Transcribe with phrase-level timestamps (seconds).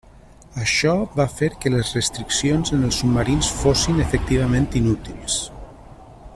[0.61, 5.41] Això va fer que les restriccions en els submarins fossin efectivament inútils.